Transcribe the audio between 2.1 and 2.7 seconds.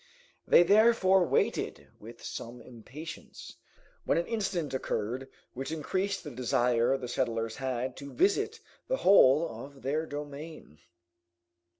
some